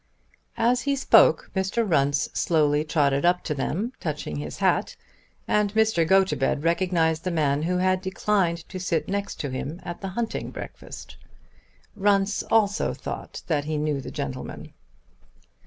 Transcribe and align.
As 0.57 0.81
he 0.81 0.95
spoke 0.95 1.51
Mr. 1.55 1.87
Runce 1.87 2.27
slowly 2.33 2.83
trotted 2.83 3.23
up 3.23 3.43
to 3.43 3.53
them 3.53 3.93
touching 3.99 4.37
his 4.37 4.57
hat, 4.57 4.95
and 5.47 5.71
Mr. 5.75 6.07
Gotobed 6.07 6.63
recognized 6.63 7.23
the 7.23 7.29
man 7.29 7.61
who 7.61 7.77
had 7.77 8.01
declined 8.01 8.67
to 8.69 8.79
sit 8.79 9.07
next 9.07 9.39
to 9.41 9.51
him 9.51 9.79
at 9.83 10.01
the 10.01 10.07
hunting 10.17 10.49
breakfast. 10.49 11.17
Runce 11.95 12.41
also 12.41 12.95
thought 12.95 13.43
that 13.45 13.65
he 13.65 13.77
knew 13.77 14.01
the 14.01 14.09
gentleman. 14.09 14.73